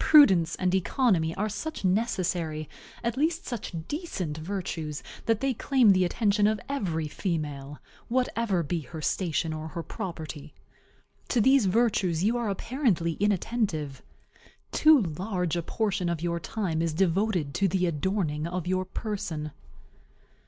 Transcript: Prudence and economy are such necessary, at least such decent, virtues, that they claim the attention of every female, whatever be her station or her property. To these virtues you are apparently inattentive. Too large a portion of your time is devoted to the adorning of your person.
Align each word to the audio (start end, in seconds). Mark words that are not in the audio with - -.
Prudence 0.00 0.56
and 0.56 0.74
economy 0.74 1.32
are 1.36 1.48
such 1.48 1.84
necessary, 1.84 2.68
at 3.04 3.16
least 3.16 3.46
such 3.46 3.72
decent, 3.86 4.36
virtues, 4.36 5.00
that 5.26 5.38
they 5.38 5.54
claim 5.54 5.90
the 5.90 6.04
attention 6.04 6.48
of 6.48 6.58
every 6.68 7.06
female, 7.06 7.78
whatever 8.08 8.64
be 8.64 8.80
her 8.80 9.00
station 9.00 9.52
or 9.52 9.68
her 9.68 9.84
property. 9.84 10.52
To 11.28 11.40
these 11.40 11.66
virtues 11.66 12.24
you 12.24 12.36
are 12.36 12.50
apparently 12.50 13.12
inattentive. 13.20 14.02
Too 14.72 15.02
large 15.02 15.54
a 15.54 15.62
portion 15.62 16.08
of 16.08 16.20
your 16.20 16.40
time 16.40 16.82
is 16.82 16.92
devoted 16.92 17.54
to 17.54 17.68
the 17.68 17.86
adorning 17.86 18.48
of 18.48 18.66
your 18.66 18.84
person. 18.84 19.52